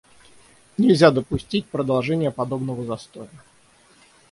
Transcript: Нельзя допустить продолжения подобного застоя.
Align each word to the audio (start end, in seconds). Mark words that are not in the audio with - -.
Нельзя 0.79 1.11
допустить 1.11 1.67
продолжения 1.67 2.31
подобного 2.31 2.83
застоя. 2.83 3.29